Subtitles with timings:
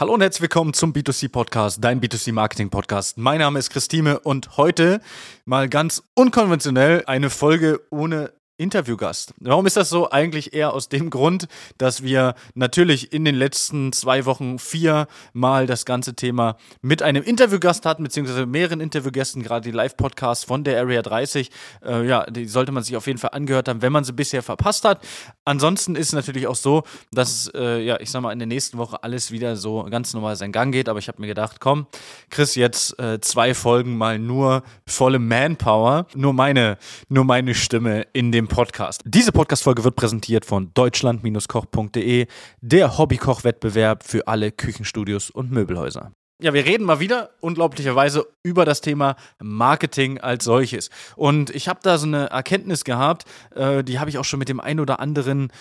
[0.00, 3.18] Hallo und herzlich willkommen zum B2C Podcast, dein B2C Marketing Podcast.
[3.18, 5.02] Mein Name ist Christine und heute
[5.44, 9.32] mal ganz unkonventionell eine Folge ohne Interviewgast.
[9.40, 10.10] Warum ist das so?
[10.10, 15.86] Eigentlich eher aus dem Grund, dass wir natürlich in den letzten zwei Wochen viermal das
[15.86, 21.00] ganze Thema mit einem Interviewgast hatten, beziehungsweise mehreren Interviewgästen, gerade die Live-Podcasts von der Area
[21.00, 21.50] 30.
[21.82, 24.42] Äh, ja, die sollte man sich auf jeden Fall angehört haben, wenn man sie bisher
[24.42, 25.00] verpasst hat.
[25.46, 28.76] Ansonsten ist es natürlich auch so, dass, äh, ja, ich sag mal, in der nächsten
[28.76, 30.90] Woche alles wieder so ganz normal seinen Gang geht.
[30.90, 31.86] Aber ich habe mir gedacht, komm,
[32.28, 36.76] Chris, jetzt äh, zwei Folgen mal nur volle Manpower, nur meine,
[37.08, 39.02] nur meine Stimme in dem Podcast.
[39.06, 42.26] Diese Podcast-Folge wird präsentiert von deutschland-koch.de,
[42.60, 46.12] der Hobbykoch-Wettbewerb für alle Küchenstudios und Möbelhäuser.
[46.42, 50.88] Ja, wir reden mal wieder unglaublicherweise über das Thema Marketing als solches.
[51.14, 54.48] Und ich habe da so eine Erkenntnis gehabt, äh, die habe ich auch schon mit
[54.48, 55.52] dem einen oder anderen,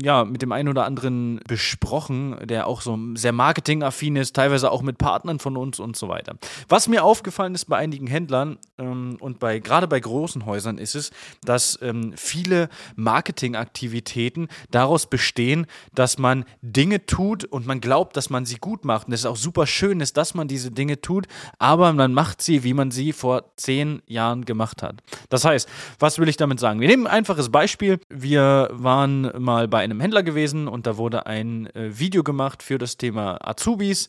[0.00, 4.82] ja, mit dem einen oder anderen besprochen, der auch so sehr marketingaffin ist, teilweise auch
[4.82, 6.36] mit Partnern von uns und so weiter.
[6.68, 10.94] Was mir aufgefallen ist bei einigen Händlern ähm, und bei gerade bei großen Häusern ist
[10.94, 11.10] es,
[11.44, 18.46] dass ähm, viele Marketingaktivitäten daraus bestehen, dass man Dinge tut und man glaubt, dass man
[18.46, 19.08] sie gut macht.
[19.08, 21.26] Und das ist auch super schön schön ist, dass man diese Dinge tut,
[21.58, 24.96] aber man macht sie, wie man sie vor zehn Jahren gemacht hat.
[25.30, 26.80] Das heißt, was will ich damit sagen?
[26.80, 27.98] Wir nehmen ein einfaches Beispiel.
[28.10, 32.78] Wir waren mal bei einem Händler gewesen und da wurde ein äh, Video gemacht für
[32.78, 34.08] das Thema Azubis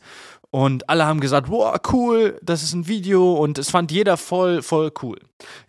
[0.52, 4.62] und alle haben gesagt, wow, cool, das ist ein Video und es fand jeder voll,
[4.62, 5.18] voll cool.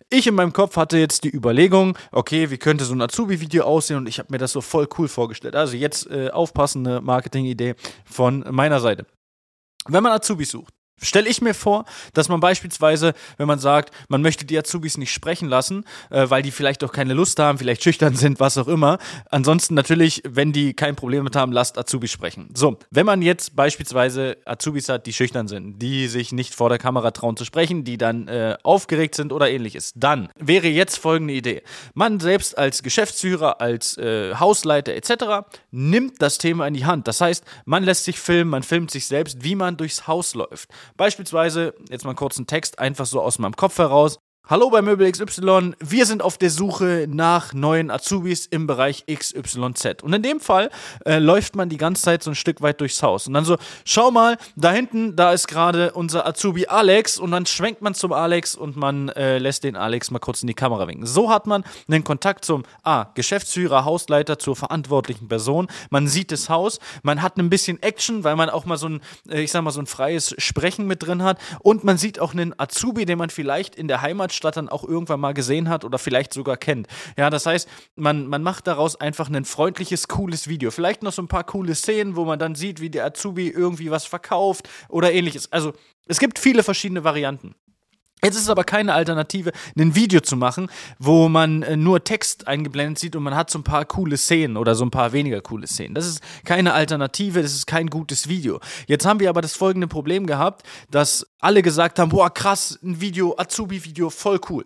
[0.09, 3.97] Ich in meinem Kopf hatte jetzt die Überlegung, okay, wie könnte so ein Azubi-Video aussehen
[3.97, 5.55] und ich habe mir das so voll cool vorgestellt.
[5.55, 7.75] Also jetzt äh, aufpassende Marketing-Idee
[8.05, 9.05] von meiner Seite.
[9.87, 14.21] Wenn man Azubis sucht, stelle ich mir vor, dass man beispielsweise, wenn man sagt, man
[14.21, 17.83] möchte die Azubis nicht sprechen lassen, äh, weil die vielleicht auch keine Lust haben, vielleicht
[17.83, 18.97] schüchtern sind, was auch immer.
[19.29, 22.49] Ansonsten natürlich, wenn die kein Problem mit haben, lasst Azubis sprechen.
[22.53, 26.77] So, wenn man jetzt beispielsweise Azubis hat, die schüchtern sind, die sich nicht vor der
[26.77, 31.33] Kamera trauen zu sprechen, die dann äh, aufgeregt sind oder ähnliches, dann wäre jetzt folgende
[31.33, 31.63] Idee.
[31.93, 35.47] Man selbst als Geschäftsführer, als äh, Hausleiter etc.
[35.71, 37.07] nimmt das Thema in die Hand.
[37.07, 40.69] Das heißt, man lässt sich filmen, man filmt sich selbst, wie man durchs Haus läuft.
[40.97, 44.19] Beispielsweise, jetzt mal kurz einen Text, einfach so aus meinem Kopf heraus.
[44.49, 50.01] Hallo bei Möbel XY, wir sind auf der Suche nach neuen Azubis im Bereich XYZ.
[50.01, 50.71] Und in dem Fall
[51.05, 53.27] äh, läuft man die ganze Zeit so ein Stück weit durchs Haus.
[53.27, 57.19] Und dann so, schau mal, da hinten, da ist gerade unser Azubi Alex.
[57.19, 60.47] Und dann schwenkt man zum Alex und man äh, lässt den Alex mal kurz in
[60.47, 61.05] die Kamera winken.
[61.05, 65.67] So hat man einen Kontakt zum A, Geschäftsführer, Hausleiter, zur verantwortlichen Person.
[65.91, 69.01] Man sieht das Haus, man hat ein bisschen Action, weil man auch mal so ein,
[69.29, 71.37] äh, ich sag mal, so ein freies Sprechen mit drin hat.
[71.59, 74.83] Und man sieht auch einen Azubi, den man vielleicht in der Heimat Stadt dann auch
[74.83, 76.87] irgendwann mal gesehen hat oder vielleicht sogar kennt.
[77.17, 80.71] Ja, das heißt, man, man macht daraus einfach ein freundliches, cooles Video.
[80.71, 83.91] Vielleicht noch so ein paar coole Szenen, wo man dann sieht, wie der Azubi irgendwie
[83.91, 85.51] was verkauft oder ähnliches.
[85.51, 85.73] Also,
[86.07, 87.53] es gibt viele verschiedene Varianten.
[88.23, 92.47] Jetzt ist es aber keine Alternative, ein Video zu machen, wo man äh, nur Text
[92.47, 95.41] eingeblendet sieht und man hat so ein paar coole Szenen oder so ein paar weniger
[95.41, 95.95] coole Szenen.
[95.95, 98.59] Das ist keine Alternative, das ist kein gutes Video.
[98.87, 102.99] Jetzt haben wir aber das folgende Problem gehabt, dass alle gesagt haben, boah, krass, ein
[102.99, 104.65] Video, Azubi-Video, voll cool.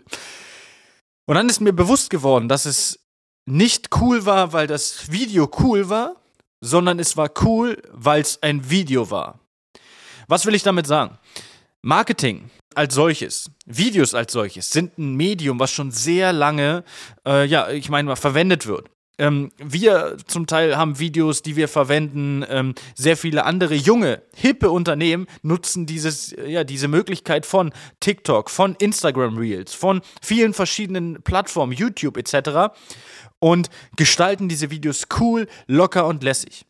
[1.25, 2.99] Und dann ist mir bewusst geworden, dass es
[3.45, 6.15] nicht cool war, weil das Video cool war,
[6.59, 9.39] sondern es war cool, weil es ein Video war.
[10.27, 11.19] Was will ich damit sagen?
[11.81, 16.83] Marketing als solches, Videos als solches, sind ein Medium, was schon sehr lange,
[17.25, 18.89] äh, ja, ich meine mal, verwendet wird.
[19.19, 22.43] Ähm, wir zum Teil haben Videos, die wir verwenden.
[22.49, 28.75] Ähm, sehr viele andere junge, hippe Unternehmen nutzen dieses, ja, diese Möglichkeit von TikTok, von
[28.75, 32.73] Instagram Reels, von vielen verschiedenen Plattformen, YouTube etc.
[33.39, 36.65] und gestalten diese Videos cool, locker und lässig.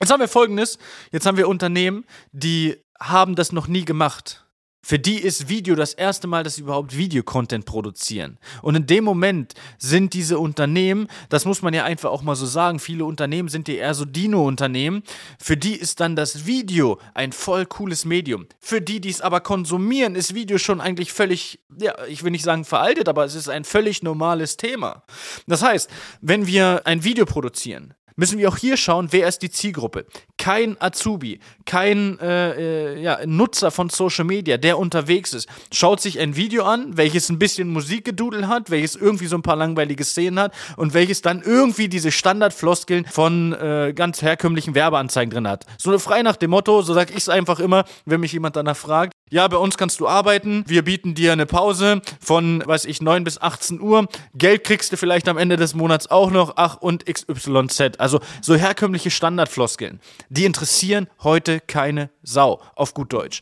[0.00, 0.78] Jetzt haben wir folgendes:
[1.12, 4.47] Jetzt haben wir Unternehmen, die haben das noch nie gemacht.
[4.80, 8.38] Für die ist Video das erste Mal, dass sie überhaupt Videocontent produzieren.
[8.62, 12.46] Und in dem Moment sind diese Unternehmen, das muss man ja einfach auch mal so
[12.46, 15.02] sagen, viele Unternehmen sind ja eher so Dino-Unternehmen.
[15.38, 18.46] Für die ist dann das Video ein voll cooles Medium.
[18.60, 22.44] Für die, die es aber konsumieren, ist Video schon eigentlich völlig, ja, ich will nicht
[22.44, 25.02] sagen veraltet, aber es ist ein völlig normales Thema.
[25.46, 29.50] Das heißt, wenn wir ein Video produzieren, müssen wir auch hier schauen, wer ist die
[29.50, 30.04] Zielgruppe.
[30.36, 36.18] Kein Azubi, kein äh, äh, ja, Nutzer von Social Media, der unterwegs ist, schaut sich
[36.18, 40.40] ein Video an, welches ein bisschen Musikgedudel hat, welches irgendwie so ein paar langweilige Szenen
[40.40, 45.64] hat und welches dann irgendwie diese Standardfloskeln von äh, ganz herkömmlichen Werbeanzeigen drin hat.
[45.78, 48.76] So frei nach dem Motto, so sage ich es einfach immer, wenn mich jemand danach
[48.76, 53.02] fragt, ja, bei uns kannst du arbeiten, wir bieten dir eine Pause von, weiß ich,
[53.02, 56.76] 9 bis 18 Uhr, Geld kriegst du vielleicht am Ende des Monats auch noch, ach
[56.76, 57.98] und XYZ.
[57.98, 63.40] Also so herkömmliche Standardfloskeln, die interessieren heute keine Sau, auf gut Deutsch.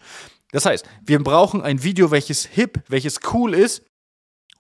[0.53, 3.83] Das heißt, wir brauchen ein Video, welches hip, welches cool ist,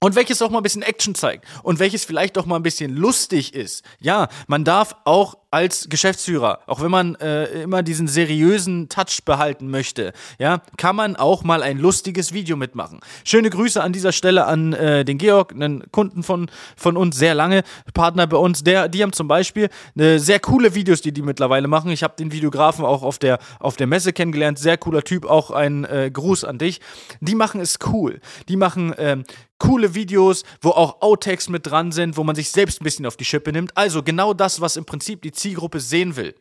[0.01, 2.95] und welches auch mal ein bisschen Action zeigt und welches vielleicht auch mal ein bisschen
[2.95, 3.85] lustig ist.
[3.99, 9.69] Ja, man darf auch als Geschäftsführer, auch wenn man äh, immer diesen seriösen Touch behalten
[9.69, 13.01] möchte, ja, kann man auch mal ein lustiges Video mitmachen.
[13.25, 17.35] Schöne Grüße an dieser Stelle an äh, den Georg, einen Kunden von, von uns, sehr
[17.35, 17.63] lange
[17.95, 18.65] Partner bei uns.
[18.65, 21.91] Der, die haben zum Beispiel äh, sehr coole Videos, die die mittlerweile machen.
[21.91, 24.59] Ich habe den Videografen auch auf der, auf der Messe kennengelernt.
[24.59, 26.81] Sehr cooler Typ, auch ein äh, Gruß an dich.
[27.21, 28.21] Die machen es cool.
[28.49, 29.25] Die machen ähm,
[29.59, 33.17] coole Videos, wo auch Outtakes mit dran sind, wo man sich selbst ein bisschen auf
[33.17, 33.77] die Schippe nimmt.
[33.77, 36.35] Also genau das, was im Prinzip die Zielgruppe sehen will.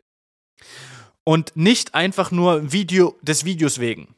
[1.24, 4.16] Und nicht einfach nur Video des Videos wegen.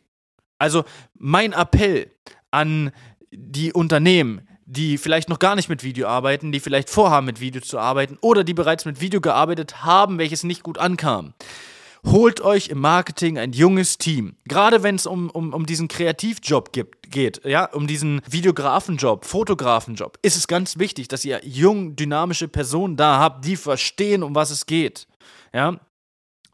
[0.60, 0.84] Also
[1.14, 2.12] mein Appell
[2.52, 2.92] an
[3.32, 7.62] die Unternehmen, die vielleicht noch gar nicht mit Video arbeiten, die vielleicht vorhaben, mit Video
[7.62, 11.34] zu arbeiten oder die bereits mit Video gearbeitet haben, welches nicht gut ankam.
[12.06, 14.36] Holt euch im Marketing ein junges Team.
[14.46, 20.18] Gerade wenn es um, um, um diesen Kreativjob gibt, geht, ja, um diesen Videografenjob, Fotografenjob,
[20.22, 24.52] ist es ganz wichtig, dass ihr jung, dynamische Personen da habt, die verstehen, um was
[24.52, 25.08] es geht.
[25.54, 25.80] Ja,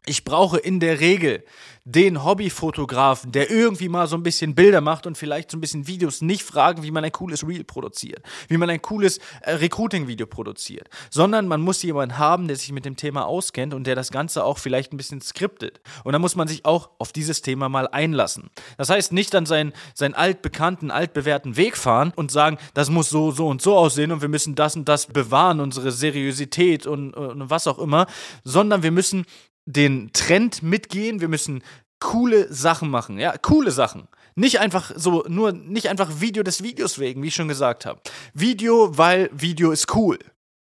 [0.06, 1.44] ich brauche in der Regel
[1.86, 5.86] den Hobbyfotografen, der irgendwie mal so ein bisschen Bilder macht und vielleicht so ein bisschen
[5.86, 10.26] Videos, nicht fragen, wie man ein cooles Reel produziert, wie man ein cooles äh, Recruiting-Video
[10.26, 14.10] produziert, sondern man muss jemanden haben, der sich mit dem Thema auskennt und der das
[14.10, 15.82] Ganze auch vielleicht ein bisschen skriptet.
[16.04, 18.50] Und dann muss man sich auch auf dieses Thema mal einlassen.
[18.78, 23.30] Das heißt, nicht dann seinen, seinen altbekannten, altbewährten Weg fahren und sagen, das muss so,
[23.30, 27.50] so und so aussehen und wir müssen das und das bewahren, unsere Seriosität und, und
[27.50, 28.06] was auch immer,
[28.42, 29.26] sondern wir müssen
[29.66, 31.62] den Trend mitgehen, wir müssen
[32.00, 34.08] coole Sachen machen, ja, coole Sachen.
[34.34, 38.00] Nicht einfach so, nur nicht einfach Video des Videos wegen, wie ich schon gesagt habe.
[38.34, 40.18] Video, weil Video ist cool.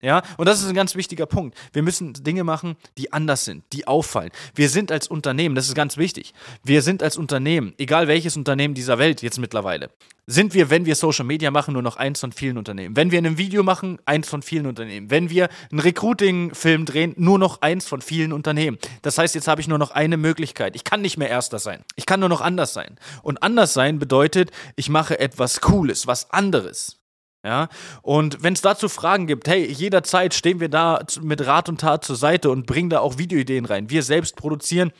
[0.04, 1.58] Ja, und das ist ein ganz wichtiger Punkt.
[1.72, 4.32] Wir müssen Dinge machen, die anders sind, die auffallen.
[4.54, 6.34] Wir sind als Unternehmen, das ist ganz wichtig.
[6.62, 9.90] Wir sind als Unternehmen, egal welches Unternehmen dieser Welt jetzt mittlerweile,
[10.28, 12.98] sind wir, wenn wir Social Media machen, nur noch eins von vielen Unternehmen.
[12.98, 15.10] Wenn wir ein Video machen, eins von vielen Unternehmen.
[15.10, 18.78] Wenn wir einen Recruiting-Film drehen, nur noch eins von vielen Unternehmen.
[19.04, 20.76] Das heißt, jetzt habe ich nur noch eine Möglichkeit.
[20.76, 21.84] Ich kann nicht mehr Erster sein.
[21.96, 22.98] Ich kann nur noch anders sein.
[23.22, 27.03] Und anders sein bedeutet, ich mache etwas Cooles, was anderes.
[27.46, 27.68] Ja,
[28.02, 32.06] und wenn es dazu Fragen gibt, hey, jederzeit stehen wir da mit Rat und Tat
[32.06, 33.90] zur Seite und bringen da auch Videoideen rein.
[33.90, 34.94] Wir selbst produzieren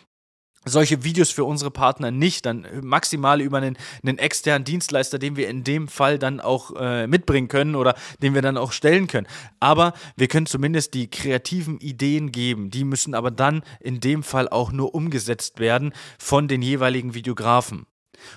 [0.66, 5.50] solche Videos für unsere Partner nicht, dann maximal über einen, einen externen Dienstleister, den wir
[5.50, 9.28] in dem Fall dann auch äh, mitbringen können oder den wir dann auch stellen können.
[9.60, 12.70] Aber wir können zumindest die kreativen Ideen geben.
[12.70, 17.86] Die müssen aber dann in dem Fall auch nur umgesetzt werden von den jeweiligen Videografen.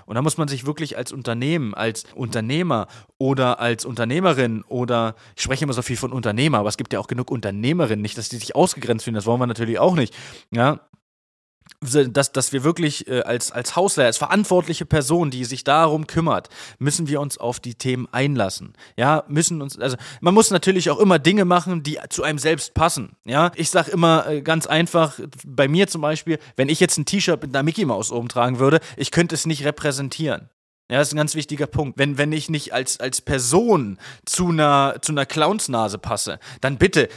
[0.07, 2.87] Und da muss man sich wirklich als Unternehmen, als Unternehmer
[3.19, 7.01] oder als Unternehmerin oder ich spreche immer so viel von Unternehmer, aber es gibt ja
[7.01, 10.15] auch genug Unternehmerinnen, nicht, dass die sich ausgegrenzt fühlen, das wollen wir natürlich auch nicht.
[10.51, 10.81] Ja,
[11.81, 16.49] dass, dass wir wirklich äh, als, als Hausleiter, als verantwortliche Person, die sich darum kümmert,
[16.79, 18.75] müssen wir uns auf die Themen einlassen.
[18.97, 22.75] Ja, müssen uns, also man muss natürlich auch immer Dinge machen, die zu einem selbst
[22.75, 23.17] passen.
[23.25, 27.05] Ja, ich sag immer äh, ganz einfach, bei mir zum Beispiel, wenn ich jetzt ein
[27.05, 30.51] T-Shirt mit einer Mickey Maus oben tragen würde, ich könnte es nicht repräsentieren.
[30.89, 31.99] Ja, das ist ein ganz wichtiger Punkt.
[31.99, 37.09] Wenn, wenn ich nicht als, als Person zu einer, zu einer Clownsnase passe, dann bitte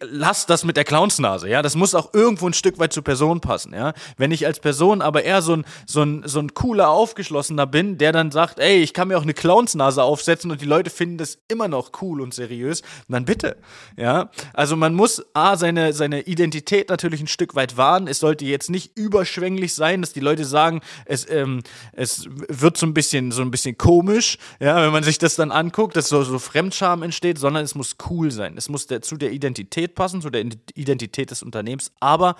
[0.00, 1.48] lass das mit der Clownsnase.
[1.48, 3.74] Ja, das muss auch irgendwo ein Stück weit zur Person passen.
[3.74, 7.66] Ja, wenn ich als Person aber eher so ein, so ein, so ein cooler, aufgeschlossener
[7.66, 10.90] bin, der dann sagt, ey, ich kann mir auch eine Clownsnase aufsetzen und die Leute
[10.90, 13.56] finden das immer noch cool und seriös, dann bitte.
[13.96, 18.08] Ja, also man muss A, seine, seine Identität natürlich ein Stück weit wahren.
[18.08, 22.93] Es sollte jetzt nicht überschwänglich sein, dass die Leute sagen, es, ähm, es wird zum
[22.94, 26.38] bisschen, so ein bisschen komisch, ja, wenn man sich das dann anguckt, dass so, so
[26.38, 28.56] Fremdscham entsteht, sondern es muss cool sein.
[28.56, 32.36] Es muss der, zu der Identität passen, zu der Identität des Unternehmens, aber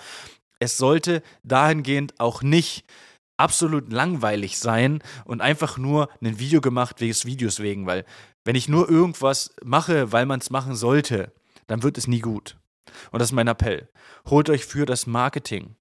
[0.59, 2.85] es sollte dahingehend auch nicht
[3.37, 8.05] absolut langweilig sein und einfach nur ein Video gemacht wegen des Videos wegen, weil
[8.45, 11.33] wenn ich nur irgendwas mache, weil man es machen sollte,
[11.67, 12.57] dann wird es nie gut.
[13.11, 13.89] Und das ist mein Appell.
[14.27, 15.75] Holt euch für das Marketing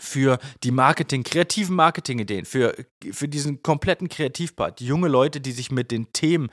[0.00, 2.74] für die Marketing, kreativen Marketing-Ideen, für,
[3.10, 4.80] für diesen kompletten Kreativpart.
[4.80, 6.50] Junge Leute, die sich mit den Themen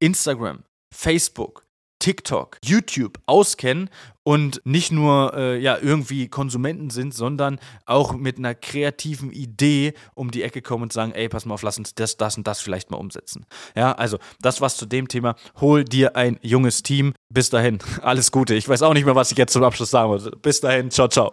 [0.00, 1.66] Instagram, Facebook,
[1.98, 3.88] TikTok, YouTube auskennen
[4.22, 10.30] und nicht nur äh, ja irgendwie Konsumenten sind, sondern auch mit einer kreativen Idee um
[10.30, 12.60] die Ecke kommen und sagen, ey, pass mal auf, lass uns das, das und das
[12.60, 13.46] vielleicht mal umsetzen.
[13.74, 15.36] Ja, also das was zu dem Thema.
[15.60, 17.14] Hol dir ein junges Team.
[17.32, 18.54] Bis dahin, alles Gute.
[18.54, 20.30] Ich weiß auch nicht mehr, was ich jetzt zum Abschluss sagen muss.
[20.42, 21.32] Bis dahin, ciao, ciao.